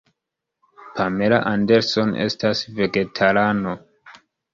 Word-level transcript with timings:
Pamela 0.99 1.41
Anderson 1.51 2.15
estas 2.23 2.63
vegetarano. 2.81 3.75